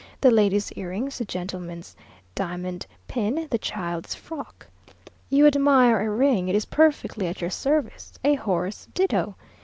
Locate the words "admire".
5.45-5.99